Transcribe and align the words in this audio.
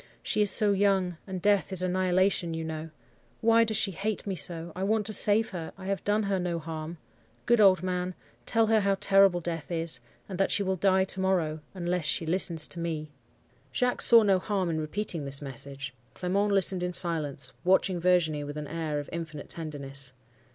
She 0.23 0.41
is 0.41 0.49
so 0.49 0.71
young; 0.71 1.17
and 1.27 1.39
death 1.39 1.71
is 1.71 1.83
annihilation, 1.83 2.55
you 2.55 2.63
know. 2.63 2.89
Why 3.39 3.63
does 3.63 3.77
she 3.77 3.91
hate 3.91 4.25
me 4.25 4.35
so? 4.35 4.71
I 4.75 4.81
want 4.81 5.05
to 5.05 5.13
save 5.13 5.51
her; 5.51 5.73
I 5.77 5.85
have 5.85 6.03
done 6.03 6.23
her 6.23 6.39
no 6.39 6.57
harm. 6.57 6.97
Good 7.45 7.61
old 7.61 7.83
man, 7.83 8.15
tell 8.47 8.65
her 8.65 8.79
how 8.79 8.97
terrible 8.99 9.39
death 9.41 9.69
is; 9.69 9.99
and 10.27 10.39
that 10.39 10.49
she 10.49 10.63
will 10.63 10.75
die 10.75 11.03
to 11.03 11.19
morrow, 11.19 11.59
unless 11.75 12.05
she 12.05 12.25
listens 12.25 12.67
to 12.69 12.79
me.' 12.79 13.11
"Jacques 13.71 14.01
saw 14.01 14.23
no 14.23 14.39
harm 14.39 14.71
in 14.71 14.81
repeating 14.81 15.23
this 15.23 15.39
message. 15.39 15.93
Clement 16.15 16.51
listened 16.51 16.81
in 16.81 16.93
silence, 16.93 17.53
watching 17.63 17.99
Virginie 17.99 18.43
with 18.43 18.57
an 18.57 18.65
air 18.67 18.97
of 18.97 19.07
infinite 19.13 19.49
tenderness. 19.49 20.13